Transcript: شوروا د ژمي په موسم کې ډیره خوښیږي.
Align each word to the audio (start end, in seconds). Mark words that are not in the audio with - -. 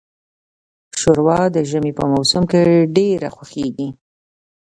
شوروا 1.01 1.41
د 1.55 1.57
ژمي 1.69 1.91
په 1.99 2.03
موسم 2.13 2.43
کې 2.51 2.61
ډیره 2.97 3.29
خوښیږي. 3.35 3.89